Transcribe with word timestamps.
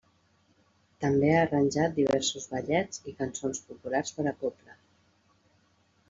També 1.03 1.27
ha 1.33 1.41
arranjat 1.41 1.91
diversos 1.99 2.47
ballets 2.53 3.03
i 3.11 3.13
cançons 3.19 3.61
populars 3.67 4.15
per 4.17 4.25
a 4.31 4.33
cobla. 4.39 4.79